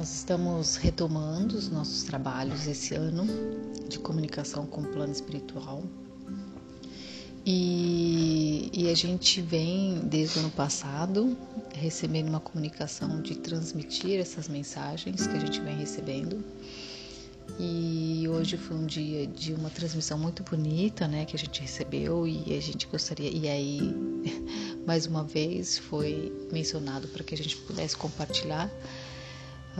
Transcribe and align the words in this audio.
Nós 0.00 0.14
estamos 0.14 0.76
retomando 0.76 1.58
os 1.58 1.68
nossos 1.68 2.04
trabalhos 2.04 2.66
esse 2.66 2.94
ano 2.94 3.26
de 3.86 3.98
comunicação 3.98 4.64
com 4.64 4.80
o 4.80 4.86
plano 4.86 5.12
espiritual. 5.12 5.84
E, 7.44 8.70
e, 8.72 8.88
a 8.88 8.94
gente 8.94 9.42
vem 9.42 10.00
desde 10.04 10.38
o 10.38 10.40
ano 10.40 10.50
passado 10.52 11.36
recebendo 11.74 12.28
uma 12.28 12.40
comunicação 12.40 13.20
de 13.20 13.34
transmitir 13.36 14.18
essas 14.18 14.48
mensagens 14.48 15.26
que 15.26 15.36
a 15.36 15.38
gente 15.38 15.60
vem 15.60 15.76
recebendo. 15.76 16.42
E 17.58 18.26
hoje 18.26 18.56
foi 18.56 18.78
um 18.78 18.86
dia 18.86 19.26
de 19.26 19.52
uma 19.52 19.68
transmissão 19.68 20.18
muito 20.18 20.42
bonita, 20.42 21.06
né, 21.06 21.26
que 21.26 21.36
a 21.36 21.38
gente 21.38 21.60
recebeu 21.60 22.26
e 22.26 22.56
a 22.56 22.62
gente 22.62 22.86
gostaria 22.86 23.28
e 23.28 23.46
aí 23.46 23.94
mais 24.86 25.04
uma 25.04 25.24
vez 25.24 25.76
foi 25.76 26.32
mencionado 26.50 27.06
para 27.08 27.22
que 27.22 27.34
a 27.34 27.36
gente 27.36 27.54
pudesse 27.58 27.98
compartilhar 27.98 28.70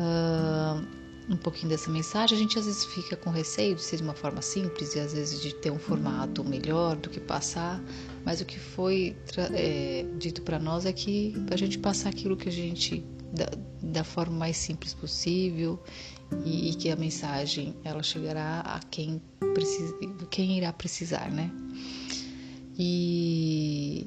uh, 0.01 1.33
um 1.33 1.37
pouquinho 1.37 1.69
dessa 1.69 1.91
mensagem. 1.91 2.37
A 2.37 2.41
gente 2.41 2.59
às 2.59 2.67
vezes 2.67 2.85
fica 2.85 3.17
com 3.17 3.31
receio 3.31 3.75
de 3.77 3.83
ser 3.83 3.97
de 3.97 4.03
uma 4.03 4.15
forma 4.15 4.43
simples 4.43 4.95
e 4.95 5.01
às 5.01 5.13
vezes 5.13 5.41
de 5.41 5.55
ter 5.55 5.71
um 5.71 5.79
formato 5.79 6.43
melhor 6.43 6.97
do 6.97 7.09
que 7.09 7.21
passar, 7.21 7.81
mas 8.25 8.41
o 8.41 8.45
que 8.45 8.59
foi 8.59 9.17
é, 9.55 10.05
dito 10.19 10.43
para 10.43 10.59
nós 10.59 10.87
é 10.87 10.93
que 10.93 11.35
a 11.51 11.57
gente 11.57 11.79
passar 11.79 12.09
aquilo 12.09 12.37
que 12.37 12.49
a 12.49 12.53
gente 12.53 13.05
da, 13.33 13.49
da 13.83 14.05
forma 14.05 14.37
mais 14.37 14.57
simples 14.57 14.93
possível 14.93 15.79
e, 16.45 16.71
e, 16.71 16.75
que 16.75 16.91
a 16.91 16.97
mensagem 16.97 17.75
ela 17.85 18.03
chegará 18.03 18.61
a 18.61 18.81
quem 18.91 19.21
precisa, 19.55 19.95
quem 20.31 20.59
irá 20.59 20.73
precisar, 20.73 21.31
né? 21.31 21.51
E 22.79 24.07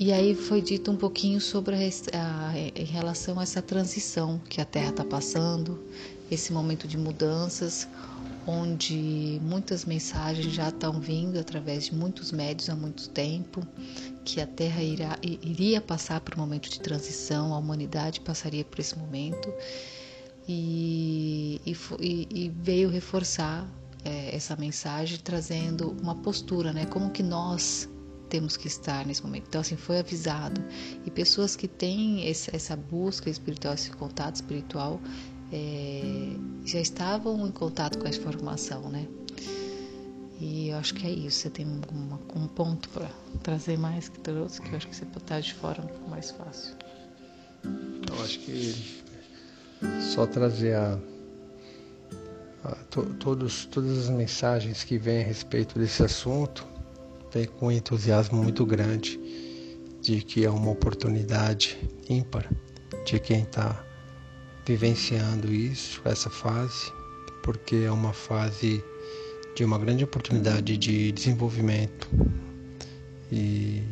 e 0.00 0.14
aí 0.14 0.34
foi 0.34 0.62
dito 0.62 0.90
um 0.90 0.96
pouquinho 0.96 1.38
sobre 1.42 1.74
a, 1.74 1.78
a, 1.78 2.58
em 2.58 2.84
relação 2.86 3.38
a 3.38 3.42
essa 3.42 3.60
transição 3.60 4.40
que 4.48 4.58
a 4.58 4.64
Terra 4.64 4.88
está 4.88 5.04
passando, 5.04 5.78
esse 6.30 6.54
momento 6.54 6.88
de 6.88 6.96
mudanças, 6.96 7.86
onde 8.46 9.38
muitas 9.42 9.84
mensagens 9.84 10.54
já 10.54 10.70
estão 10.70 10.98
vindo 10.98 11.38
através 11.38 11.84
de 11.84 11.94
muitos 11.94 12.32
médios 12.32 12.70
há 12.70 12.74
muito 12.74 13.10
tempo, 13.10 13.60
que 14.24 14.40
a 14.40 14.46
Terra 14.46 14.82
irá, 14.82 15.18
iria 15.22 15.82
passar 15.82 16.22
por 16.22 16.34
um 16.34 16.38
momento 16.38 16.70
de 16.70 16.80
transição, 16.80 17.52
a 17.52 17.58
humanidade 17.58 18.22
passaria 18.22 18.64
por 18.64 18.80
esse 18.80 18.98
momento, 18.98 19.52
e, 20.48 21.60
e, 21.66 22.26
e 22.30 22.48
veio 22.48 22.88
reforçar 22.88 23.68
é, 24.02 24.34
essa 24.34 24.56
mensagem 24.56 25.18
trazendo 25.18 25.90
uma 26.00 26.14
postura, 26.14 26.72
né? 26.72 26.86
Como 26.86 27.10
que 27.10 27.22
nós 27.22 27.86
temos 28.30 28.56
que 28.56 28.68
estar 28.68 29.04
nesse 29.04 29.22
momento. 29.22 29.44
Então, 29.48 29.60
assim, 29.60 29.76
foi 29.76 29.98
avisado. 29.98 30.62
E 31.04 31.10
pessoas 31.10 31.56
que 31.56 31.68
têm 31.68 32.26
essa 32.26 32.76
busca 32.76 33.28
espiritual, 33.28 33.74
esse 33.74 33.90
contato 33.90 34.36
espiritual, 34.36 35.00
é, 35.52 36.36
já 36.64 36.80
estavam 36.80 37.46
em 37.46 37.50
contato 37.50 37.98
com 37.98 38.06
a 38.06 38.10
informação, 38.10 38.88
né? 38.88 39.06
E 40.40 40.68
eu 40.68 40.78
acho 40.78 40.94
que 40.94 41.06
é 41.06 41.10
isso. 41.10 41.40
Você 41.40 41.50
tem 41.50 41.66
uma, 41.66 42.18
um 42.34 42.46
ponto 42.46 42.88
para 42.90 43.10
trazer 43.42 43.76
mais 43.76 44.08
que 44.08 44.18
trouxe, 44.20 44.62
que 44.62 44.70
eu 44.70 44.76
acho 44.76 44.88
que 44.88 44.96
você 44.96 45.04
pode 45.04 45.24
estar 45.24 45.40
de 45.40 45.52
fora 45.52 45.82
um 45.82 45.86
pouco 45.86 46.08
mais 46.08 46.30
fácil. 46.30 46.74
Eu 47.64 48.24
acho 48.24 48.38
que 48.38 49.02
só 50.14 50.26
trazer 50.26 50.76
a, 50.76 50.98
a 52.64 52.74
to, 52.90 53.02
todos, 53.18 53.66
todas 53.66 53.98
as 53.98 54.08
mensagens 54.08 54.84
que 54.84 54.96
vêm 54.96 55.20
a 55.20 55.26
respeito 55.26 55.78
desse 55.78 56.02
assunto 56.02 56.69
com 57.58 57.66
um 57.66 57.70
entusiasmo 57.70 58.42
muito 58.42 58.66
grande 58.66 59.18
de 60.00 60.20
que 60.22 60.44
é 60.44 60.50
uma 60.50 60.70
oportunidade 60.70 61.78
ímpar 62.08 62.50
de 63.04 63.18
quem 63.18 63.42
está 63.42 63.84
vivenciando 64.66 65.52
isso, 65.52 66.00
essa 66.04 66.30
fase, 66.30 66.92
porque 67.42 67.76
é 67.76 67.90
uma 67.90 68.12
fase 68.12 68.82
de 69.54 69.64
uma 69.64 69.78
grande 69.78 70.04
oportunidade 70.04 70.76
de 70.76 71.12
desenvolvimento 71.12 72.08
e, 73.30 73.82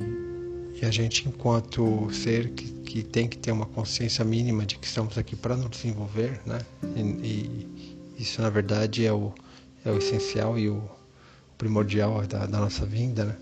e 0.80 0.84
a 0.84 0.90
gente 0.90 1.28
enquanto 1.28 2.08
ser 2.12 2.50
que, 2.50 2.70
que, 2.82 3.02
tem 3.02 3.28
que 3.28 3.36
ter 3.38 3.52
uma 3.52 3.66
consciência 3.66 4.24
mínima 4.24 4.64
de 4.64 4.78
que 4.78 4.86
estamos 4.86 5.18
aqui 5.18 5.36
para 5.36 5.56
nos 5.56 5.70
desenvolver, 5.70 6.40
né? 6.46 6.58
E, 6.96 7.00
e, 7.00 7.98
isso 8.18 8.42
na 8.42 8.50
verdade 8.50 9.06
é 9.06 9.12
o, 9.12 9.32
é 9.84 9.90
o 9.90 9.98
essencial 9.98 10.58
e 10.58 10.68
o 10.68 10.97
primordial 11.58 12.24
da, 12.26 12.46
da 12.46 12.58
nossa 12.58 12.86
vinda, 12.86 13.24
né? 13.24 13.36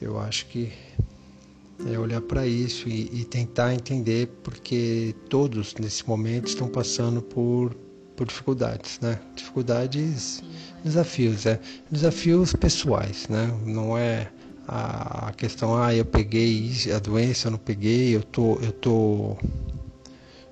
Eu 0.00 0.18
acho 0.18 0.46
que 0.46 0.72
é 1.86 1.98
olhar 1.98 2.20
para 2.20 2.46
isso 2.46 2.88
e, 2.88 3.20
e, 3.20 3.24
tentar 3.24 3.74
entender 3.74 4.28
porque 4.42 5.14
todos 5.28 5.74
nesse 5.74 6.06
momento 6.08 6.48
estão 6.48 6.68
passando 6.68 7.20
por, 7.20 7.74
por 8.16 8.26
dificuldades, 8.26 9.00
né? 9.00 9.18
Dificuldades, 9.34 10.42
desafios, 10.84 11.44
é 11.46 11.60
desafios 11.90 12.54
pessoais, 12.54 13.28
né? 13.28 13.52
Não 13.66 13.96
é 13.96 14.30
a 14.68 15.32
questão 15.36 15.76
ah 15.76 15.92
eu 15.94 16.04
peguei 16.04 16.70
a 16.94 16.98
doença, 16.98 17.48
eu 17.48 17.52
não 17.52 17.58
peguei, 17.58 18.14
eu 18.14 18.22
tô 18.22 18.58
eu 18.62 18.72
tô 18.72 19.36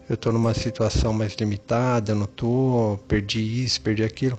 eu 0.09 0.17
tô 0.17 0.33
numa 0.33 0.55
situação 0.55 1.13
mais 1.13 1.35
limitada, 1.35 2.13
eu 2.13 2.17
não 2.17 2.27
tô, 2.27 2.99
perdi 3.07 3.63
isso, 3.63 3.81
perdi 3.83 4.03
aquilo. 4.03 4.39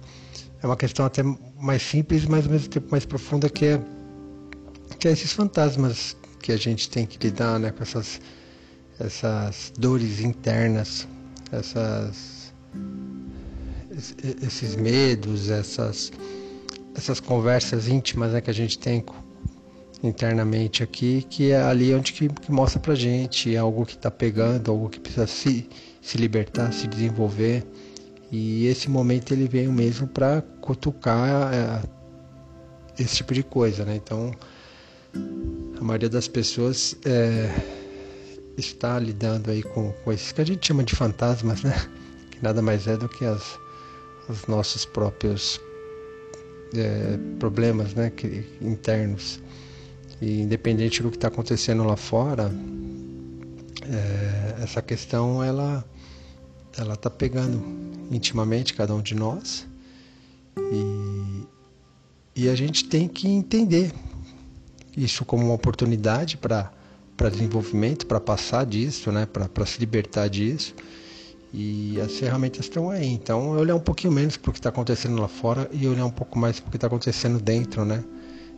É 0.61 0.65
uma 0.65 0.77
questão 0.77 1.05
até 1.05 1.23
mais 1.57 1.81
simples, 1.81 2.25
mas 2.25 2.45
ao 2.45 2.51
mesmo 2.51 2.67
tempo 2.69 2.87
mais 2.91 3.05
profunda 3.05 3.49
que 3.49 3.65
é 3.65 3.81
que 4.99 5.07
é 5.07 5.11
esses 5.11 5.31
fantasmas 5.31 6.17
que 6.41 6.51
a 6.51 6.57
gente 6.57 6.89
tem 6.89 7.05
que 7.05 7.17
lidar 7.25 7.59
né, 7.59 7.71
com 7.71 7.83
essas, 7.83 8.19
essas 8.99 9.71
dores 9.77 10.19
internas, 10.19 11.07
essas, 11.51 12.53
esses 14.41 14.75
medos, 14.75 15.49
essas, 15.49 16.11
essas 16.95 17.19
conversas 17.19 17.87
íntimas 17.87 18.33
né, 18.33 18.41
que 18.41 18.49
a 18.49 18.53
gente 18.53 18.77
tem 18.77 19.03
internamente 20.01 20.81
aqui, 20.83 21.25
que 21.29 21.51
é 21.51 21.61
ali 21.61 21.93
onde 21.93 22.13
que, 22.13 22.27
que 22.27 22.51
mostra 22.51 22.79
pra 22.79 22.95
gente 22.95 23.55
algo 23.55 23.85
que 23.85 23.95
está 23.95 24.09
pegando, 24.09 24.71
algo 24.71 24.89
que 24.89 24.99
precisa 24.99 25.27
se, 25.27 25.69
se 26.01 26.17
libertar, 26.17 26.73
se 26.73 26.87
desenvolver. 26.87 27.65
E 28.31 28.67
esse 28.67 28.89
momento 28.89 29.33
ele 29.33 29.47
veio 29.47 29.71
mesmo 29.71 30.07
para 30.07 30.41
cutucar 30.61 31.51
é, 31.53 31.83
esse 33.01 33.17
tipo 33.17 33.33
de 33.33 33.43
coisa, 33.43 33.83
né? 33.83 33.95
Então, 33.95 34.31
a 35.79 35.83
maioria 35.83 36.09
das 36.09 36.27
pessoas 36.27 36.95
é, 37.05 37.49
está 38.57 38.99
lidando 38.99 39.49
aí 39.49 39.63
com, 39.63 39.91
com 40.03 40.13
esses 40.13 40.31
que 40.31 40.41
a 40.41 40.45
gente 40.45 40.67
chama 40.67 40.83
de 40.83 40.95
fantasmas, 40.95 41.63
né? 41.63 41.73
Que 42.29 42.43
nada 42.43 42.61
mais 42.61 42.87
é 42.87 42.95
do 42.95 43.09
que 43.09 43.25
as, 43.25 43.59
os 44.29 44.45
nossos 44.47 44.85
próprios 44.85 45.59
é, 46.75 47.17
problemas, 47.39 47.93
né? 47.95 48.11
Que, 48.11 48.45
internos. 48.61 49.41
E 50.21 50.41
independente 50.41 51.01
do 51.01 51.09
que 51.09 51.17
está 51.17 51.29
acontecendo 51.29 51.83
lá 51.83 51.97
fora, 51.97 52.51
é, 53.91 54.63
essa 54.63 54.81
questão 54.81 55.43
ela 55.43 55.83
ela 56.77 56.93
está 56.93 57.09
pegando 57.09 57.61
intimamente 58.09 58.73
cada 58.73 58.93
um 58.93 59.01
de 59.01 59.15
nós 59.15 59.67
e, 60.71 61.47
e 62.35 62.49
a 62.49 62.55
gente 62.55 62.85
tem 62.85 63.07
que 63.07 63.27
entender 63.27 63.91
isso 64.95 65.23
como 65.23 65.45
uma 65.45 65.53
oportunidade 65.53 66.37
para 66.37 66.71
desenvolvimento, 67.31 68.05
para 68.05 68.19
passar 68.19 68.65
disso, 68.65 69.11
né, 69.11 69.25
para 69.25 69.65
se 69.65 69.79
libertar 69.79 70.27
disso. 70.27 70.75
E 71.51 71.99
as 71.99 72.11
ferramentas 72.13 72.65
estão 72.65 72.91
aí. 72.91 73.07
Então, 73.07 73.49
olhar 73.51 73.75
um 73.75 73.79
pouquinho 73.79 74.13
menos 74.13 74.37
para 74.37 74.49
o 74.49 74.53
que 74.53 74.59
está 74.59 74.69
acontecendo 74.69 75.19
lá 75.19 75.27
fora 75.27 75.67
e 75.71 75.87
olhar 75.87 76.05
um 76.05 76.11
pouco 76.11 76.37
mais 76.37 76.59
para 76.59 76.67
o 76.67 76.71
que 76.71 76.77
está 76.77 76.85
acontecendo 76.85 77.39
dentro, 77.39 77.83
né? 77.83 78.03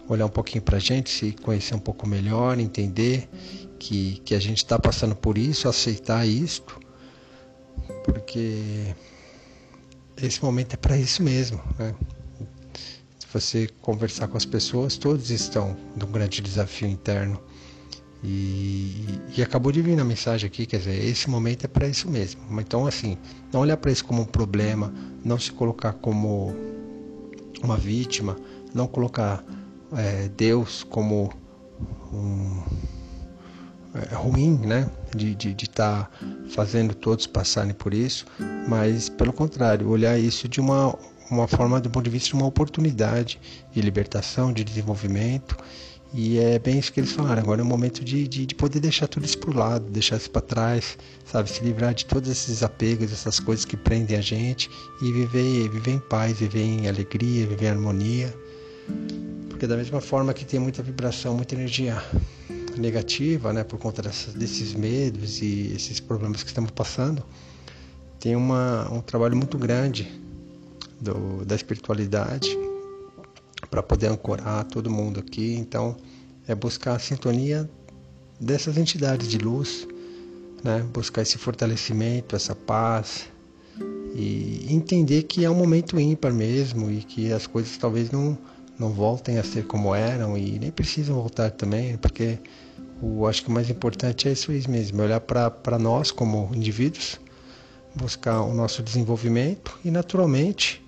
Olhar 0.09 0.25
um 0.25 0.29
pouquinho 0.29 0.61
para 0.61 0.75
a 0.75 0.79
gente, 0.79 1.09
se 1.09 1.31
conhecer 1.31 1.73
um 1.73 1.79
pouco 1.79 2.05
melhor, 2.05 2.59
entender 2.59 3.29
que, 3.79 4.21
que 4.25 4.35
a 4.35 4.39
gente 4.39 4.57
está 4.57 4.77
passando 4.77 5.15
por 5.15 5.37
isso, 5.37 5.69
aceitar 5.69 6.27
isto, 6.27 6.77
porque 8.03 8.93
esse 10.17 10.43
momento 10.43 10.73
é 10.73 10.77
para 10.77 10.97
isso 10.97 11.21
mesmo, 11.23 11.61
né? 11.77 11.93
você 13.33 13.67
conversar 13.81 14.27
com 14.27 14.37
as 14.37 14.45
pessoas, 14.45 14.97
todos 14.97 15.29
estão 15.29 15.75
num 15.95 16.11
grande 16.11 16.41
desafio 16.41 16.87
interno. 16.87 17.41
E, 18.23 19.19
e, 19.35 19.41
acabou 19.41 19.71
de 19.71 19.81
vir 19.81 19.95
na 19.95 20.03
mensagem 20.03 20.47
aqui, 20.47 20.67
quer 20.67 20.77
dizer, 20.77 21.03
esse 21.03 21.27
momento 21.27 21.65
é 21.65 21.67
para 21.67 21.87
isso 21.87 22.07
mesmo. 22.09 22.41
Então, 22.61 22.85
assim, 22.85 23.17
não 23.51 23.61
olhar 23.61 23.77
para 23.77 23.91
isso 23.91 24.05
como 24.05 24.21
um 24.21 24.25
problema, 24.25 24.93
não 25.23 25.39
se 25.39 25.51
colocar 25.51 25.93
como 25.93 26.55
uma 27.63 27.77
vítima, 27.77 28.37
não 28.75 28.85
colocar 28.85 29.43
é, 29.93 30.29
Deus 30.29 30.83
como 30.83 31.33
um, 32.13 32.61
ruim, 34.13 34.57
né? 34.57 34.89
De 35.15 35.31
estar 35.31 35.47
de, 35.47 35.53
de 35.53 35.69
tá 35.69 36.09
fazendo 36.49 36.93
todos 36.93 37.27
passarem 37.27 37.73
por 37.73 37.93
isso, 37.93 38.25
mas 38.67 39.09
pelo 39.09 39.33
contrário, 39.33 39.87
olhar 39.89 40.17
isso 40.17 40.47
de 40.47 40.59
uma 40.59 40.97
uma 41.31 41.47
forma 41.47 41.79
do 41.79 41.89
ponto 41.89 42.03
de 42.03 42.09
vista 42.09 42.29
de 42.29 42.35
uma 42.35 42.45
oportunidade 42.45 43.39
de 43.73 43.81
libertação, 43.81 44.51
de 44.51 44.63
desenvolvimento 44.65 45.55
E 46.13 46.37
é 46.39 46.59
bem 46.59 46.77
isso 46.77 46.91
que 46.91 46.99
eles 46.99 47.13
falaram. 47.13 47.41
Agora 47.41 47.61
é 47.61 47.63
o 47.63 47.67
momento 47.67 48.03
de, 48.03 48.27
de, 48.27 48.45
de 48.45 48.53
poder 48.53 48.81
deixar 48.81 49.07
tudo 49.07 49.25
isso 49.25 49.37
por 49.37 49.55
lado, 49.55 49.85
deixar 49.89 50.17
isso 50.17 50.29
para 50.29 50.41
trás, 50.41 50.97
sabe? 51.25 51.49
Se 51.49 51.63
livrar 51.63 51.93
de 51.93 52.05
todos 52.05 52.29
esses 52.29 52.61
apegos, 52.63 53.13
essas 53.13 53.39
coisas 53.39 53.63
que 53.63 53.77
prendem 53.77 54.17
a 54.17 54.21
gente 54.21 54.69
e 55.01 55.11
viver, 55.13 55.69
viver 55.69 55.91
em 55.91 55.99
paz, 55.99 56.37
viver 56.37 56.63
em 56.63 56.89
alegria, 56.89 57.47
viver 57.47 57.67
em 57.67 57.69
harmonia. 57.69 58.35
Porque 59.49 59.65
da 59.65 59.77
mesma 59.77 60.01
forma 60.01 60.33
que 60.33 60.43
tem 60.43 60.59
muita 60.59 60.83
vibração, 60.83 61.33
muita 61.33 61.55
energia 61.55 62.03
negativa, 62.77 63.51
né, 63.53 63.63
por 63.63 63.79
conta 63.79 64.01
dessas, 64.01 64.33
desses 64.33 64.73
medos 64.73 65.41
e 65.41 65.73
esses 65.75 65.99
problemas 65.99 66.43
que 66.43 66.49
estamos 66.49 66.71
passando, 66.71 67.23
tem 68.19 68.35
uma, 68.35 68.91
um 68.91 69.01
trabalho 69.01 69.35
muito 69.35 69.57
grande 69.57 70.11
do, 70.99 71.43
da 71.45 71.55
espiritualidade 71.55 72.57
para 73.69 73.81
poder 73.81 74.07
ancorar 74.07 74.63
todo 74.65 74.89
mundo 74.89 75.19
aqui. 75.19 75.55
Então, 75.55 75.97
é 76.47 76.53
buscar 76.53 76.95
a 76.95 76.99
sintonia 76.99 77.69
dessas 78.39 78.77
entidades 78.77 79.27
de 79.27 79.37
luz, 79.37 79.87
né? 80.63 80.85
buscar 80.93 81.21
esse 81.21 81.37
fortalecimento, 81.37 82.35
essa 82.35 82.55
paz 82.55 83.29
e 84.13 84.65
entender 84.69 85.23
que 85.23 85.45
é 85.45 85.49
um 85.49 85.55
momento 85.55 85.99
ímpar 85.99 86.33
mesmo 86.33 86.91
e 86.91 86.97
que 86.97 87.31
as 87.31 87.47
coisas 87.47 87.77
talvez 87.77 88.11
não, 88.11 88.37
não 88.81 88.89
voltem 88.89 89.37
a 89.37 89.43
ser 89.43 89.67
como 89.67 89.93
eram 89.93 90.35
e 90.35 90.57
nem 90.57 90.71
precisam 90.71 91.15
voltar 91.15 91.51
também, 91.51 91.97
porque 91.97 92.39
o 92.99 93.27
acho 93.27 93.43
que 93.43 93.49
o 93.49 93.51
mais 93.51 93.69
importante 93.69 94.27
é 94.27 94.31
isso 94.31 94.51
mesmo, 94.69 95.01
é 95.01 95.05
olhar 95.05 95.21
para 95.21 95.77
nós 95.77 96.09
como 96.09 96.49
indivíduos, 96.53 97.19
buscar 97.95 98.41
o 98.41 98.53
nosso 98.55 98.81
desenvolvimento 98.81 99.79
e 99.85 99.91
naturalmente 99.91 100.83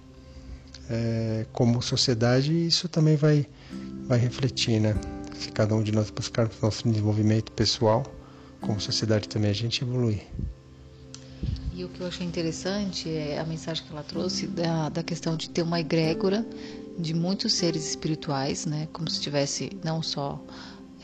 é, 0.89 1.45
como 1.53 1.81
sociedade 1.83 2.65
isso 2.65 2.89
também 2.89 3.15
vai, 3.15 3.45
vai 4.07 4.17
refletir, 4.17 4.79
né? 4.79 4.95
Se 5.35 5.51
cada 5.51 5.75
um 5.75 5.83
de 5.83 5.91
nós 5.91 6.09
buscar 6.09 6.47
o 6.47 6.51
nosso 6.61 6.87
desenvolvimento 6.87 7.51
pessoal, 7.51 8.03
como 8.59 8.79
sociedade 8.81 9.29
também 9.29 9.51
a 9.51 9.53
gente 9.53 9.83
evoluir. 9.83 10.23
E 11.75 11.83
o 11.83 11.89
que 11.89 12.01
eu 12.01 12.07
achei 12.07 12.25
interessante 12.25 13.09
é 13.09 13.39
a 13.39 13.43
mensagem 13.43 13.83
que 13.83 13.91
ela 13.91 14.03
trouxe 14.03 14.47
da, 14.47 14.89
da 14.89 15.03
questão 15.03 15.35
de 15.35 15.49
ter 15.49 15.61
uma 15.61 15.79
egrégora 15.79 16.45
de 16.97 17.13
muitos 17.13 17.53
seres 17.53 17.87
espirituais, 17.89 18.65
né? 18.65 18.87
Como 18.93 19.09
se 19.09 19.19
tivesse 19.19 19.71
não 19.83 20.01
só 20.01 20.39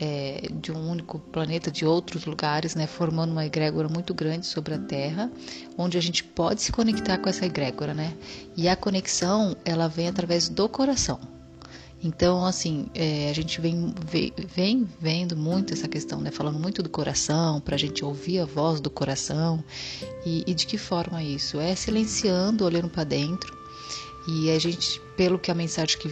é, 0.00 0.48
de 0.60 0.72
um 0.72 0.90
único 0.90 1.18
planeta, 1.18 1.70
de 1.70 1.84
outros 1.84 2.24
lugares, 2.24 2.74
né, 2.74 2.86
formando 2.86 3.32
uma 3.32 3.44
egrégora 3.44 3.86
muito 3.86 4.14
grande 4.14 4.46
sobre 4.46 4.74
a 4.74 4.78
Terra, 4.78 5.30
onde 5.76 5.98
a 5.98 6.00
gente 6.00 6.24
pode 6.24 6.62
se 6.62 6.72
conectar 6.72 7.18
com 7.18 7.28
essa 7.28 7.44
egrégora, 7.44 7.92
né? 7.92 8.16
E 8.56 8.66
a 8.66 8.74
conexão 8.74 9.54
ela 9.64 9.88
vem 9.88 10.08
através 10.08 10.48
do 10.48 10.68
coração. 10.68 11.20
Então, 12.02 12.46
assim, 12.46 12.86
é, 12.94 13.28
a 13.28 13.34
gente 13.34 13.60
vem, 13.60 13.94
vem 14.56 14.88
vendo 14.98 15.36
muito 15.36 15.74
essa 15.74 15.86
questão, 15.86 16.18
né? 16.18 16.30
Falando 16.30 16.58
muito 16.58 16.82
do 16.82 16.88
coração, 16.88 17.60
para 17.60 17.74
a 17.74 17.78
gente 17.78 18.02
ouvir 18.02 18.40
a 18.40 18.46
voz 18.46 18.80
do 18.80 18.88
coração. 18.88 19.62
E, 20.24 20.42
e 20.46 20.54
de 20.54 20.66
que 20.66 20.78
forma 20.78 21.22
isso? 21.22 21.60
É 21.60 21.74
silenciando, 21.74 22.64
olhando 22.64 22.88
para 22.88 23.04
dentro. 23.04 23.59
E 24.26 24.50
a 24.50 24.58
gente, 24.58 25.00
pelo 25.16 25.38
que 25.38 25.50
a 25.50 25.54
mensagem 25.54 25.98
que 25.98 26.08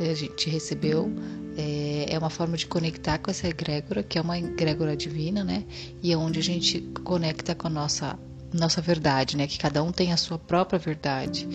a 0.00 0.14
gente 0.14 0.50
recebeu, 0.50 1.12
é, 1.56 2.06
é 2.08 2.18
uma 2.18 2.30
forma 2.30 2.56
de 2.56 2.66
conectar 2.66 3.18
com 3.18 3.30
essa 3.30 3.48
egrégora, 3.48 4.02
que 4.02 4.18
é 4.18 4.20
uma 4.20 4.38
egrégora 4.38 4.96
divina, 4.96 5.44
né? 5.44 5.64
E 6.02 6.12
é 6.12 6.16
onde 6.16 6.38
a 6.38 6.42
gente 6.42 6.80
conecta 7.04 7.54
com 7.54 7.68
a 7.68 7.70
nossa, 7.70 8.18
nossa 8.52 8.80
verdade, 8.80 9.36
né? 9.36 9.46
Que 9.46 9.58
cada 9.58 9.82
um 9.82 9.92
tem 9.92 10.12
a 10.12 10.16
sua 10.16 10.38
própria 10.38 10.78
verdade. 10.78 11.48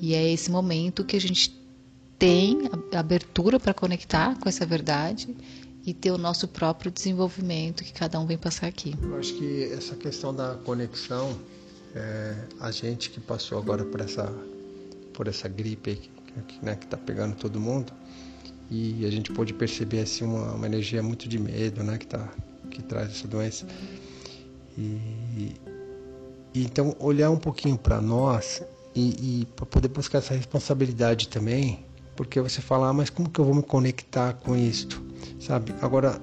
E 0.00 0.14
é 0.14 0.32
esse 0.32 0.50
momento 0.50 1.04
que 1.04 1.16
a 1.16 1.20
gente 1.20 1.54
tem 2.18 2.70
abertura 2.94 3.60
para 3.60 3.74
conectar 3.74 4.38
com 4.38 4.48
essa 4.48 4.64
verdade 4.64 5.34
e 5.86 5.92
ter 5.92 6.10
o 6.10 6.18
nosso 6.18 6.48
próprio 6.48 6.90
desenvolvimento 6.90 7.84
que 7.84 7.92
cada 7.92 8.18
um 8.18 8.26
vem 8.26 8.38
passar 8.38 8.66
aqui. 8.66 8.94
Eu 9.02 9.16
acho 9.18 9.34
que 9.34 9.64
essa 9.64 9.94
questão 9.94 10.34
da 10.34 10.54
conexão, 10.64 11.38
é, 11.94 12.34
a 12.60 12.70
gente 12.70 13.10
que 13.10 13.20
passou 13.20 13.58
agora 13.58 13.84
por 13.84 14.00
essa, 14.00 14.32
por 15.14 15.28
essa 15.28 15.48
gripe 15.48 16.10
que 16.48 16.64
né, 16.64 16.76
está 16.80 16.96
pegando 16.96 17.36
todo 17.36 17.60
mundo, 17.60 17.92
e 18.70 19.06
a 19.06 19.10
gente 19.10 19.32
pôde 19.32 19.54
perceber 19.54 20.00
assim 20.00 20.24
uma, 20.24 20.52
uma 20.52 20.66
energia 20.66 21.02
muito 21.02 21.28
de 21.28 21.38
medo, 21.38 21.82
né, 21.82 21.96
que 21.96 22.06
tá 22.06 22.28
que 22.70 22.82
traz 22.82 23.10
essa 23.10 23.28
doença. 23.28 23.66
E, 24.76 25.52
e 26.52 26.64
então 26.64 26.96
olhar 26.98 27.30
um 27.30 27.36
pouquinho 27.36 27.78
para 27.78 28.00
nós 28.00 28.62
e, 28.94 29.42
e 29.42 29.46
para 29.46 29.64
poder 29.64 29.88
buscar 29.88 30.18
essa 30.18 30.34
responsabilidade 30.34 31.28
também, 31.28 31.84
porque 32.16 32.40
você 32.40 32.60
fala, 32.60 32.88
ah, 32.88 32.92
mas 32.92 33.10
como 33.10 33.30
que 33.30 33.38
eu 33.40 33.44
vou 33.44 33.54
me 33.54 33.62
conectar 33.62 34.34
com 34.34 34.56
isto, 34.56 35.02
sabe? 35.38 35.74
Agora 35.80 36.20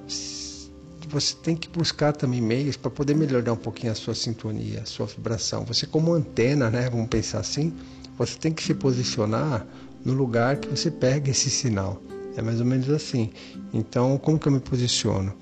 você 1.09 1.35
tem 1.35 1.55
que 1.55 1.67
buscar 1.67 2.13
também 2.13 2.41
meios 2.41 2.77
para 2.77 2.89
poder 2.89 3.13
melhorar 3.13 3.51
um 3.51 3.57
pouquinho 3.57 3.91
a 3.91 3.95
sua 3.95 4.15
sintonia, 4.15 4.81
a 4.81 4.85
sua 4.85 5.05
vibração. 5.05 5.65
Você 5.65 5.85
como 5.85 6.13
antena, 6.13 6.69
né, 6.69 6.89
vamos 6.89 7.07
pensar 7.07 7.39
assim, 7.39 7.73
você 8.25 8.37
tem 8.37 8.53
que 8.53 8.61
se 8.61 8.73
posicionar 8.73 9.65
no 10.05 10.13
lugar 10.13 10.57
que 10.57 10.67
você 10.67 10.91
pega 10.91 11.31
esse 11.31 11.49
sinal. 11.49 12.01
É 12.35 12.41
mais 12.41 12.59
ou 12.59 12.65
menos 12.65 12.89
assim. 12.89 13.31
Então, 13.73 14.17
como 14.17 14.39
que 14.39 14.47
eu 14.47 14.51
me 14.51 14.59
posiciono? 14.59 15.33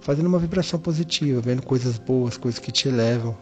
Fazendo 0.00 0.26
uma 0.26 0.38
vibração 0.38 0.78
positiva, 0.78 1.40
vendo 1.40 1.62
coisas 1.62 1.98
boas, 1.98 2.36
coisas 2.36 2.60
que 2.60 2.70
te 2.70 2.88
elevam, 2.88 3.36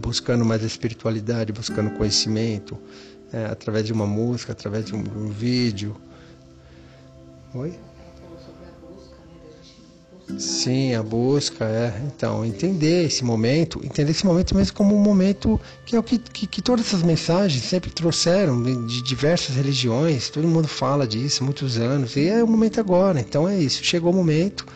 buscando 0.00 0.44
mais 0.44 0.62
espiritualidade, 0.62 1.52
buscando 1.52 1.90
conhecimento, 1.90 2.76
é, 3.32 3.46
através 3.46 3.86
de 3.86 3.92
uma 3.92 4.06
música, 4.06 4.52
através 4.52 4.86
de 4.86 4.94
um, 4.94 4.98
um 4.98 5.28
vídeo. 5.28 5.96
Oi? 7.54 7.78
Sim, 10.38 10.94
a 10.94 11.02
busca, 11.02 11.64
é. 11.64 12.02
Então, 12.06 12.44
entender 12.44 13.04
esse 13.04 13.22
momento, 13.22 13.80
entender 13.84 14.10
esse 14.10 14.24
momento 14.26 14.56
mesmo 14.56 14.74
como 14.74 14.96
um 14.96 14.98
momento 14.98 15.60
que 15.84 15.94
é 15.94 15.98
o 15.98 16.02
que, 16.02 16.18
que, 16.18 16.46
que 16.46 16.62
todas 16.62 16.86
essas 16.86 17.02
mensagens 17.02 17.62
sempre 17.62 17.90
trouxeram 17.90 18.62
de, 18.62 19.02
diversas 19.02 19.54
religiões, 19.54 20.30
todo 20.30 20.48
mundo 20.48 20.66
fala 20.66 21.06
disso 21.06 21.44
muitos 21.44 21.76
anos, 21.76 22.16
e 22.16 22.28
é 22.28 22.42
o 22.42 22.48
momento 22.48 22.80
agora. 22.80 23.20
Então 23.20 23.48
é 23.48 23.58
isso, 23.58 23.84
chegou 23.84 24.12
o 24.12 24.16
momento, 24.16 24.66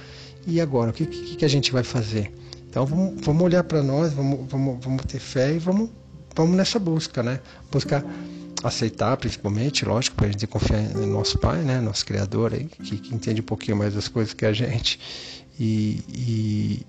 e 0.46 0.60
agora? 0.60 0.90
O 0.90 0.92
que, 0.92 1.06
que, 1.06 1.36
que 1.36 1.44
a 1.44 1.48
gente 1.48 1.72
vai 1.72 1.82
fazer? 1.82 2.30
Então 2.68 2.84
vamos, 2.84 3.20
vamos 3.24 3.42
olhar 3.42 3.64
para 3.64 3.82
nós, 3.82 4.12
vamos, 4.12 4.40
vamos, 4.50 4.84
vamos 4.84 5.04
ter 5.06 5.18
fé 5.18 5.54
e 5.54 5.58
vamos, 5.58 5.88
vamos 6.36 6.56
nessa 6.56 6.78
busca, 6.78 7.22
né? 7.22 7.40
Buscar 7.72 8.04
aceitar, 8.62 9.16
principalmente, 9.16 9.84
lógico, 9.84 10.16
para 10.16 10.26
a 10.26 10.30
gente 10.30 10.46
confiar 10.46 10.82
no 10.94 11.06
nosso 11.06 11.38
Pai, 11.38 11.62
né, 11.62 11.80
nosso 11.80 12.04
Criador 12.04 12.52
aí, 12.54 12.64
que, 12.64 12.98
que 12.98 13.14
entende 13.14 13.40
um 13.40 13.44
pouquinho 13.44 13.76
mais 13.76 13.94
das 13.94 14.08
coisas 14.08 14.34
que 14.34 14.44
a 14.44 14.52
gente 14.52 14.98
e, 15.58 16.00
e, 16.08 16.86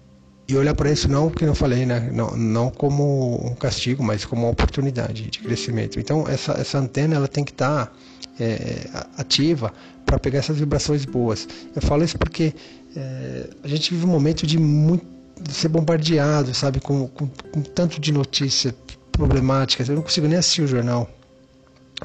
e 0.48 0.56
olhar 0.56 0.76
para 0.76 0.92
isso 0.92 1.08
não, 1.08 1.30
que 1.30 1.44
eu 1.44 1.56
falei, 1.56 1.86
né, 1.86 2.10
não, 2.14 2.36
não 2.36 2.70
como 2.70 3.46
um 3.46 3.56
castigo, 3.56 4.04
mas 4.04 4.26
como 4.26 4.44
uma 4.44 4.52
oportunidade 4.52 5.30
de 5.30 5.40
crescimento. 5.40 6.00
Então 6.00 6.28
essa, 6.28 6.54
essa 6.54 6.78
antena 6.78 7.16
ela 7.16 7.28
tem 7.28 7.44
que 7.44 7.52
estar 7.52 7.88
tá, 7.88 7.92
é, 8.40 8.88
ativa 9.18 9.74
para 10.06 10.20
pegar 10.20 10.40
essas 10.40 10.58
vibrações 10.58 11.06
boas. 11.06 11.48
Eu 11.76 11.82
falo 11.82 12.04
isso 12.04 12.18
porque 12.18 12.54
é, 12.96 13.50
a 13.64 13.68
gente 13.68 13.94
vive 13.94 14.06
um 14.06 14.10
momento 14.10 14.46
de 14.46 14.58
muito 14.58 15.06
de 15.42 15.54
ser 15.54 15.70
bombardeado, 15.70 16.54
sabe, 16.54 16.82
com, 16.82 17.08
com, 17.08 17.26
com 17.28 17.62
tanto 17.62 17.98
de 18.02 18.12
notícias 18.12 18.74
problemáticas. 19.10 19.88
Eu 19.88 19.96
não 19.96 20.02
consigo 20.02 20.28
nem 20.28 20.38
assistir 20.38 20.64
o 20.64 20.68
jornal 20.68 21.10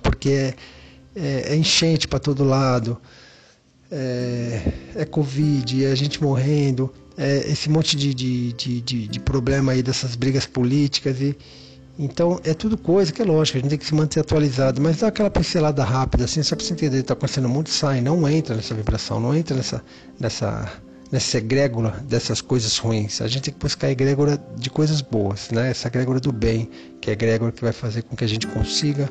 porque 0.02 0.30
é, 0.30 0.54
é, 1.14 1.52
é 1.52 1.56
enchente 1.56 2.08
para 2.08 2.18
todo 2.18 2.44
lado, 2.44 2.98
é, 3.90 4.60
é 4.96 5.04
Covid, 5.04 5.84
é 5.84 5.90
a 5.90 5.94
gente 5.94 6.22
morrendo, 6.22 6.92
é 7.16 7.50
esse 7.50 7.68
monte 7.70 7.96
de, 7.96 8.14
de, 8.14 8.52
de, 8.52 8.80
de, 8.80 9.08
de 9.08 9.20
problema 9.20 9.72
aí 9.72 9.82
dessas 9.82 10.16
brigas 10.16 10.46
políticas 10.46 11.20
e 11.20 11.36
então 11.98 12.40
é 12.42 12.52
tudo 12.52 12.76
coisa 12.76 13.12
que 13.12 13.22
é 13.22 13.24
lógico, 13.24 13.58
a 13.58 13.60
gente 13.60 13.70
tem 13.70 13.78
que 13.78 13.86
se 13.86 13.94
manter 13.94 14.18
atualizado, 14.18 14.80
mas 14.80 14.96
dá 14.96 15.06
aquela 15.06 15.30
pincelada 15.30 15.84
rápida, 15.84 16.24
assim, 16.24 16.42
só 16.42 16.56
para 16.56 16.64
você 16.64 16.72
entender, 16.72 16.98
está 16.98 17.14
acontecendo 17.14 17.48
muito, 17.48 17.70
sai, 17.70 18.00
não 18.00 18.28
entra 18.28 18.56
nessa 18.56 18.74
vibração, 18.74 19.20
não 19.20 19.32
entra 19.32 19.56
nessa, 19.56 19.80
nessa, 20.18 20.72
nessa 21.12 21.38
egrégora 21.38 21.90
dessas 22.08 22.40
coisas 22.40 22.76
ruins. 22.78 23.20
A 23.20 23.28
gente 23.28 23.44
tem 23.44 23.54
que 23.54 23.60
buscar 23.60 23.86
a 23.86 23.90
egrégora 23.92 24.36
de 24.56 24.70
coisas 24.70 25.00
boas, 25.00 25.50
né? 25.52 25.70
Essa 25.70 25.86
egrégora 25.86 26.18
do 26.18 26.32
bem, 26.32 26.68
que 27.00 27.10
é 27.10 27.12
a 27.12 27.14
egrégora 27.14 27.52
que 27.52 27.62
vai 27.62 27.72
fazer 27.72 28.02
com 28.02 28.16
que 28.16 28.24
a 28.24 28.28
gente 28.28 28.48
consiga 28.48 29.08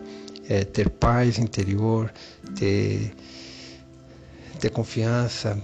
é, 0.49 0.65
ter 0.65 0.89
paz 0.89 1.39
interior, 1.39 2.11
ter, 2.55 3.13
ter 4.63 4.69
confiança 4.69 5.61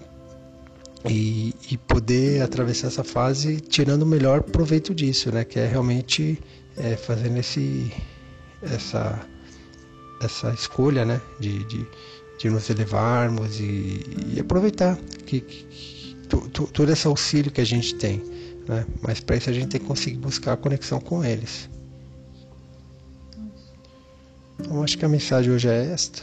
e, 1.07 1.55
e 1.71 1.77
poder 1.77 2.41
atravessar 2.41 2.87
essa 2.87 3.03
fase 3.03 3.61
tirando 3.61 4.01
o 4.01 4.05
melhor 4.05 4.41
proveito 4.43 4.93
disso, 4.93 5.31
né? 5.31 5.45
Que 5.45 5.57
é 5.57 5.65
realmente 5.65 6.37
é, 6.75 6.97
fazendo 6.97 7.37
esse, 7.37 7.93
essa, 8.61 9.25
essa 10.21 10.53
escolha, 10.53 11.05
né? 11.05 11.21
De, 11.39 11.63
de, 11.63 11.87
de 12.39 12.49
nos 12.49 12.69
elevarmos 12.69 13.61
e, 13.61 14.03
e 14.33 14.37
aproveitar 14.37 14.97
que, 15.25 15.39
que, 15.39 16.17
todo 16.73 16.91
esse 16.91 17.07
auxílio 17.07 17.49
que 17.49 17.61
a 17.61 17.65
gente 17.65 17.95
tem, 17.95 18.21
né? 18.67 18.85
Mas 19.01 19.21
para 19.21 19.37
isso 19.37 19.49
a 19.49 19.53
gente 19.53 19.69
tem 19.69 19.79
que 19.79 19.87
conseguir 19.87 20.17
buscar 20.17 20.53
a 20.53 20.57
conexão 20.57 20.99
com 20.99 21.23
eles. 21.23 21.69
Então 24.59 24.83
acho 24.83 24.97
que 24.97 25.05
a 25.05 25.09
mensagem 25.09 25.53
hoje 25.53 25.69
é 25.69 25.85
esta. 25.93 26.21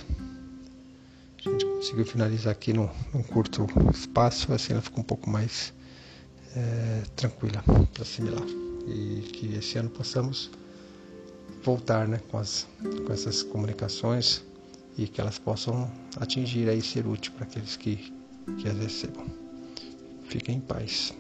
Conseguiu 1.87 2.05
finalizar 2.05 2.51
aqui 2.51 2.73
num, 2.73 2.91
num 3.15 3.23
curto 3.23 3.65
espaço, 3.95 4.53
assim 4.53 4.73
ela 4.73 4.83
ficou 4.83 5.03
um 5.03 5.07
pouco 5.07 5.31
mais 5.31 5.73
é, 6.57 7.03
tranquila 7.15 7.63
para 7.63 8.03
assimilar. 8.03 8.43
E 8.89 9.21
que 9.33 9.55
esse 9.55 9.79
ano 9.79 9.89
possamos 9.91 10.51
voltar 11.63 12.09
né, 12.09 12.21
com, 12.29 12.39
as, 12.39 12.67
com 13.07 13.13
essas 13.13 13.45
comunicações 13.45 14.43
e 14.99 15.07
que 15.07 15.21
elas 15.21 15.39
possam 15.39 15.89
atingir 16.17 16.67
e 16.67 16.83
ser 16.83 17.07
útil 17.07 17.33
para 17.35 17.45
aqueles 17.45 17.77
que, 17.77 18.13
que 18.59 18.67
as 18.69 18.77
recebam. 18.77 19.25
Fiquem 20.25 20.57
em 20.57 20.61
paz. 20.61 21.15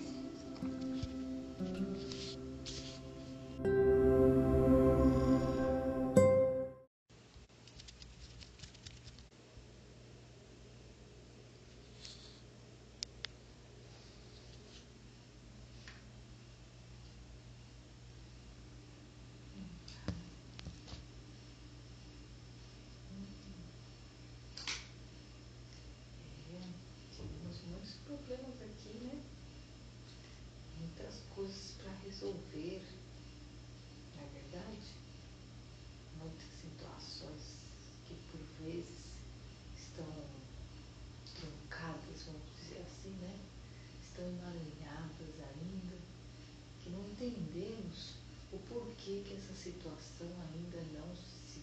Situação 49.66 50.28
ainda 50.52 50.80
não 50.96 51.16
se, 51.16 51.60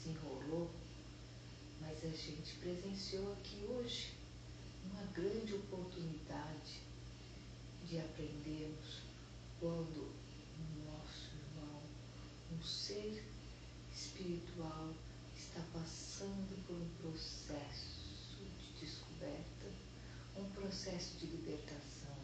se 0.00 0.10
enrolou, 0.10 0.70
mas 1.80 2.04
a 2.04 2.10
gente 2.10 2.54
presenciou 2.60 3.32
aqui 3.32 3.64
hoje 3.68 4.12
uma 4.84 5.02
grande 5.06 5.54
oportunidade 5.54 6.80
de 7.84 7.98
aprendermos 7.98 9.02
quando 9.58 9.98
o 9.98 10.84
nosso 10.86 11.30
irmão, 11.34 11.82
um 12.52 12.62
ser 12.62 13.24
espiritual, 13.92 14.94
está 15.36 15.60
passando 15.72 16.66
por 16.68 16.76
um 16.76 16.88
processo 17.02 17.98
de 18.30 18.86
descoberta, 18.86 19.66
um 20.36 20.48
processo 20.50 21.18
de 21.18 21.26
libertação. 21.26 22.16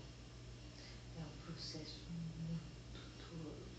É 1.16 1.20
um 1.20 1.52
processo 1.52 1.98
muito 2.08 3.00
doloroso, 3.28 3.73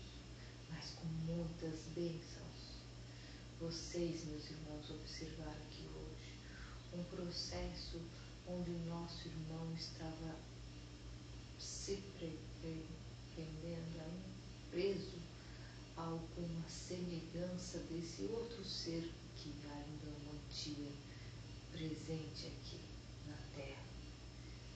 mas 0.76 0.90
com 0.90 1.06
muitas 1.32 1.80
bênçãos. 1.94 2.76
Vocês, 3.58 4.24
meus 4.26 4.44
irmãos, 4.50 4.90
observaram 4.90 5.52
aqui 5.52 5.88
hoje 5.96 6.34
um 6.92 7.02
processo 7.04 8.00
onde 8.46 8.70
o 8.70 8.86
nosso 8.86 9.26
irmão 9.26 9.72
estava 9.74 10.36
se 11.58 11.98
aí, 12.62 12.86
preso 14.70 15.18
a 15.96 16.02
alguma 16.02 16.68
semelhança 16.68 17.78
desse 17.90 18.22
outro 18.24 18.62
ser 18.64 19.10
que 19.36 19.52
ainda 19.70 20.12
mantinha 20.26 20.92
presente 21.72 22.48
aqui 22.48 22.80
na 23.26 23.36
Terra. 23.54 23.84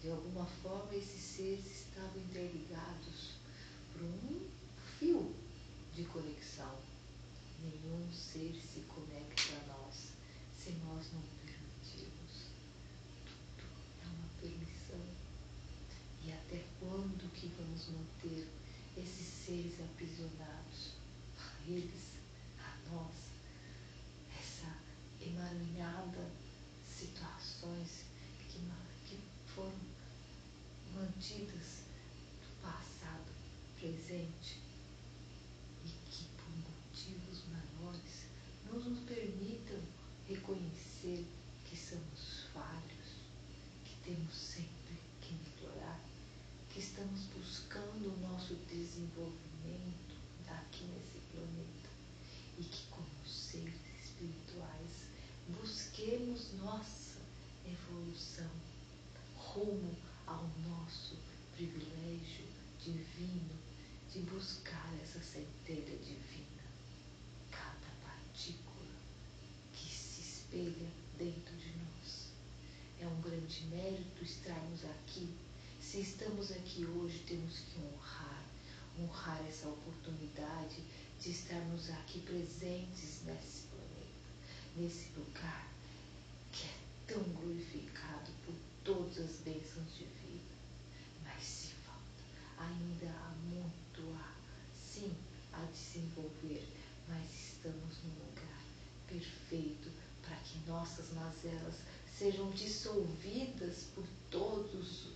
De 0.02 0.10
alguma 0.10 0.46
forma, 0.62 0.94
esses 0.94 1.20
seres 1.20 1.66
estavam 1.66 2.22
interligados 2.22 3.32
por 3.92 4.02
um 4.02 4.48
fio 4.98 5.39
de 5.94 6.04
conexão. 6.04 6.78
Nenhum 7.60 8.10
ser 8.12 8.54
se 8.54 8.80
conecta 8.80 9.54
a 9.54 9.66
nós 9.66 10.12
se 10.56 10.70
nós 10.84 11.12
não 11.12 11.22
permitirmos. 11.44 12.48
Tudo 13.56 14.02
é 14.02 14.06
uma 14.06 14.28
permissão. 14.40 15.02
E 16.24 16.32
até 16.32 16.64
quando 16.78 17.32
que 17.32 17.48
vamos 17.58 17.88
manter 17.88 18.48
esses 18.96 19.26
seres 19.26 19.80
aprisionados, 19.80 20.94
a 21.38 21.70
eles, 21.70 22.18
a 22.58 22.76
nós, 22.90 23.14
essa 24.38 24.76
emaranhada 25.20 26.30
situações 27.00 28.04
que, 28.48 28.58
que 29.08 29.18
foram 29.54 29.72
mantidas 30.94 31.84
do 32.42 32.62
passado 32.62 33.32
presente 33.78 34.60
e 35.84 35.88
que 36.10 36.24
por 36.36 36.50
motivos 36.50 37.44
maiores 37.48 38.26
não 38.66 38.78
nos 38.78 39.00
permitam 39.08 39.80
reconhecer 40.28 41.26
que 41.64 41.76
somos 41.76 42.44
falhos, 42.52 43.24
que 43.84 43.96
temos 44.04 44.34
sempre 44.34 44.98
que 45.22 45.34
melhorar 45.34 46.00
que 46.70 46.80
estamos 46.80 47.20
buscando 47.36 48.12
o 48.12 48.20
nosso 48.20 48.54
desenvolvimento 48.68 50.14
aqui 50.48 50.84
nesse 50.84 51.18
planeta 51.32 51.88
e 52.58 52.64
que, 52.64 52.86
como 52.90 53.06
seres 53.26 53.74
espirituais, 54.04 55.10
nossa 56.56 57.20
evolução 57.64 58.50
rumo 59.36 59.96
ao 60.26 60.48
nosso 60.68 61.16
privilégio 61.54 62.46
divino 62.78 63.58
de 64.12 64.20
buscar 64.20 64.92
essa 65.02 65.20
centelha 65.20 65.96
divina. 65.98 66.62
Cada 67.50 67.90
partícula 68.02 68.94
que 69.72 69.88
se 69.88 70.20
espelha 70.20 70.88
dentro 71.18 71.56
de 71.56 71.72
nós. 71.76 72.30
É 73.00 73.06
um 73.06 73.20
grande 73.20 73.66
mérito 73.66 74.24
estarmos 74.24 74.84
aqui 74.84 75.28
se 75.90 76.02
estamos 76.02 76.52
aqui 76.52 76.84
hoje, 76.84 77.18
temos 77.26 77.58
que 77.58 77.80
honrar, 77.80 78.44
honrar 78.96 79.44
essa 79.48 79.66
oportunidade 79.66 80.84
de 81.18 81.30
estarmos 81.32 81.90
aqui 81.90 82.20
presentes 82.20 83.22
nesse 83.24 83.62
planeta, 83.66 84.76
nesse 84.76 85.10
lugar 85.18 85.69
tão 87.10 87.22
glorificado 87.24 88.30
por 88.46 88.54
todas 88.84 89.18
as 89.18 89.36
bênçãos 89.38 89.96
de 89.96 90.04
vida. 90.04 90.54
Mas 91.24 91.42
se 91.42 91.68
falta, 91.84 92.22
ainda 92.56 93.10
há 93.10 93.34
muito 93.50 94.16
a, 94.16 94.32
sim, 94.72 95.12
a 95.52 95.64
desenvolver, 95.64 96.64
mas 97.08 97.26
estamos 97.32 97.98
num 98.04 98.26
lugar 98.26 98.62
perfeito 99.08 99.90
para 100.22 100.36
que 100.36 100.58
nossas 100.70 101.12
mazelas 101.12 101.74
sejam 102.16 102.48
dissolvidas 102.50 103.86
por 103.94 104.06
todos 104.30 105.08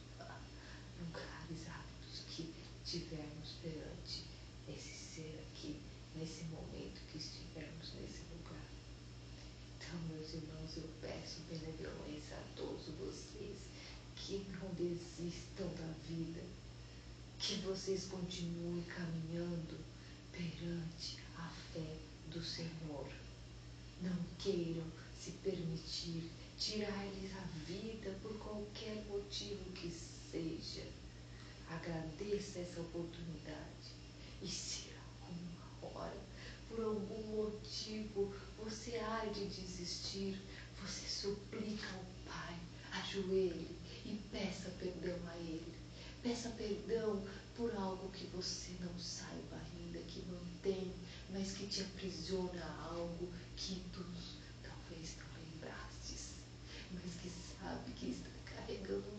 lugares 0.98 1.68
aptos 1.68 2.22
que 2.28 2.52
tivermos 2.84 3.52
perante 3.62 4.24
esse 4.68 5.14
ser 5.14 5.46
aqui, 5.48 5.80
nesse 6.16 6.42
momento 6.44 7.00
que 7.12 7.18
estivermos 7.18 7.92
nesse 7.94 8.23
meus 10.24 10.32
irmãos, 10.32 10.76
eu 10.78 10.88
peço 11.02 11.40
benevolência 11.50 12.36
a 12.38 12.56
todos 12.56 12.86
vocês 12.98 13.58
que 14.16 14.46
não 14.58 14.72
desistam 14.72 15.68
da 15.74 15.92
vida, 16.08 16.40
que 17.38 17.56
vocês 17.56 18.06
continuem 18.06 18.82
caminhando 18.84 19.78
perante 20.32 21.18
a 21.36 21.46
fé 21.72 21.98
do 22.30 22.42
Senhor. 22.42 23.06
Não 24.00 24.16
queiram 24.38 24.86
se 25.20 25.32
permitir 25.32 26.30
tirar-lhes 26.58 27.30
a 27.36 27.46
vida 27.66 28.18
por 28.22 28.32
qualquer 28.38 29.04
motivo 29.06 29.70
que 29.72 29.90
seja. 29.90 30.86
Agradeça 31.68 32.60
essa 32.60 32.80
oportunidade. 32.80 33.92
E 34.40 34.48
se 34.48 34.88
alguma 35.20 36.00
hora, 36.00 36.16
por 36.74 36.84
algum 36.84 37.36
motivo, 37.36 38.34
você 38.58 38.96
há 38.96 39.26
de 39.26 39.46
desistir, 39.46 40.40
você 40.82 41.08
suplica 41.08 41.86
ao 41.94 42.04
Pai, 42.26 42.58
ajoelhe 42.92 43.76
e 44.04 44.20
peça 44.32 44.70
perdão 44.80 45.16
a 45.28 45.36
Ele. 45.36 45.74
Peça 46.22 46.48
perdão 46.50 47.22
por 47.54 47.74
algo 47.76 48.10
que 48.10 48.26
você 48.26 48.72
não 48.80 48.98
saiba 48.98 49.56
ainda, 49.56 49.98
que 50.00 50.22
mantém, 50.22 50.92
mas 51.30 51.52
que 51.52 51.66
te 51.66 51.82
aprisiona 51.82 52.64
a 52.64 52.94
algo 52.94 53.28
que 53.56 53.80
tu 53.92 54.04
talvez 54.62 55.16
não 55.18 55.26
lembrastes, 55.42 56.32
mas 56.90 57.14
que 57.22 57.30
sabe 57.60 57.92
que 57.92 58.10
está 58.10 58.30
carregando 58.46 59.13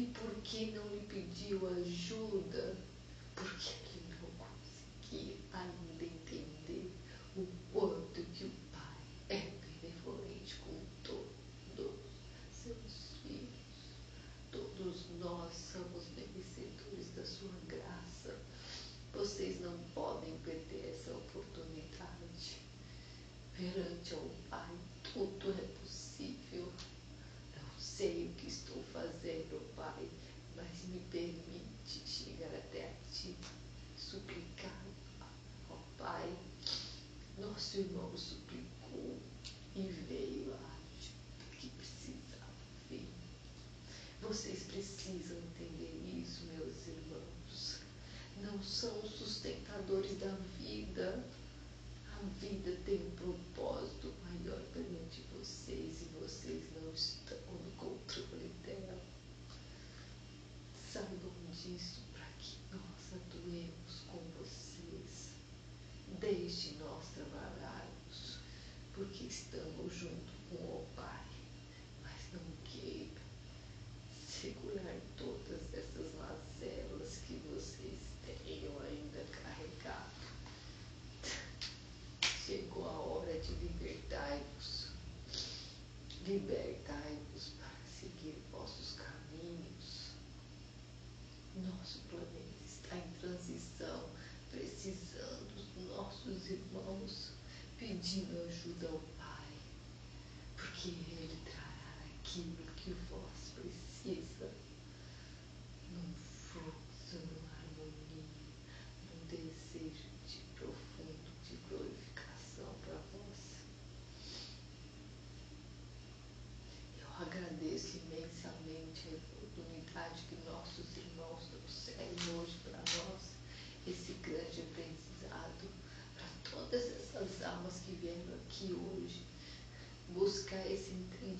E 0.00 0.06
por 0.06 0.34
que 0.42 0.70
não 0.70 0.88
lhe 0.88 1.00
pediu 1.00 1.68
ajuda? 1.68 2.49
pedindo 97.80 98.38
ajuda 98.46 98.88
ao 98.88 99.00
Pai, 99.16 99.48
porque 100.54 100.90
Ele 100.90 101.38
trará 101.46 101.96
aquilo 102.20 102.54
que 102.76 102.94
vós 103.08 103.54
precisa. 103.54 104.69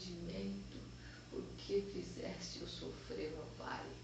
arrependimento, 0.01 0.79
porque 1.31 1.83
fizeste 1.93 2.61
eu 2.61 2.67
sofrer, 2.67 3.31
meu 3.33 3.45
Pai. 3.59 4.00